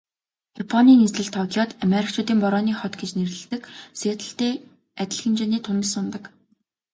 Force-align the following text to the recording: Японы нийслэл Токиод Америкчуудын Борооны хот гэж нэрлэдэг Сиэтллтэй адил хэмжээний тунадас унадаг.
Японы 0.63 0.91
нийслэл 0.99 1.27
Токиод 1.35 1.71
Америкчуудын 1.85 2.37
Борооны 2.43 2.73
хот 2.79 2.93
гэж 3.01 3.11
нэрлэдэг 3.17 3.61
Сиэтллтэй 3.99 4.53
адил 5.01 5.19
хэмжээний 5.21 5.61
тунадас 5.63 5.93
унадаг. 5.99 6.23